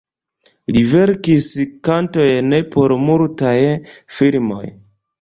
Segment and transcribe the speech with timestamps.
[0.77, 1.51] Li verkis
[1.91, 3.57] kantojn por multaj
[4.19, 4.69] filmoj.